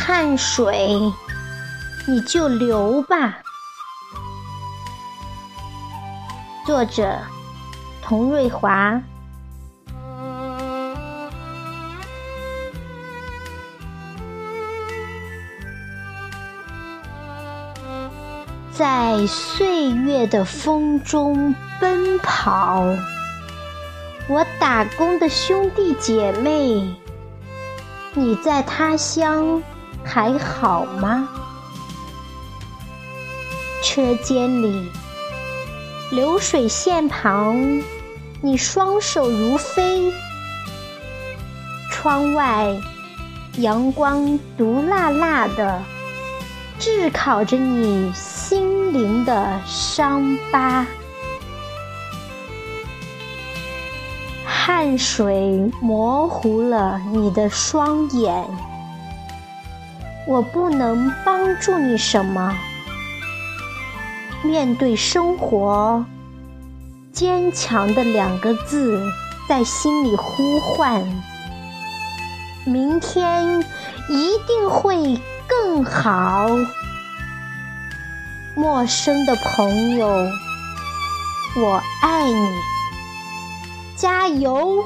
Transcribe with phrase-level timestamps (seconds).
[0.00, 0.98] 汗水，
[2.08, 3.38] 你就流吧。
[6.66, 7.18] 作者：
[8.02, 9.00] 童瑞华。
[18.72, 22.82] 在岁月的风中奔跑，
[24.26, 26.96] 我打工的兄弟姐妹，
[28.14, 29.62] 你在他乡
[30.04, 31.28] 还好吗？
[33.82, 34.90] 车间里，
[36.10, 37.82] 流水线旁，
[38.40, 40.12] 你双手如飞；
[41.90, 42.76] 窗外，
[43.56, 45.82] 阳光毒辣辣的。
[46.78, 50.86] 炙烤着你心灵的伤疤，
[54.46, 58.46] 汗水模糊了你的双眼。
[60.26, 62.56] 我不能帮助你什么。
[64.42, 66.04] 面对生活，
[67.12, 69.02] 坚强的两个字
[69.48, 71.04] 在心里呼唤：
[72.64, 73.60] 明天
[74.08, 75.20] 一定会。
[75.50, 76.46] 更好，
[78.54, 80.06] 陌生的朋友，
[81.56, 82.48] 我爱你，
[83.96, 84.84] 加油！